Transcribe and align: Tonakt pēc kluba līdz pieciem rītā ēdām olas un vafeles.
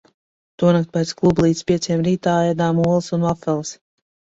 Tonakt 0.63 0.89
pēc 0.97 1.11
kluba 1.21 1.47
līdz 1.47 1.63
pieciem 1.69 2.03
rītā 2.11 2.37
ēdām 2.49 2.85
olas 2.89 3.15
un 3.21 3.33
vafeles. 3.33 3.81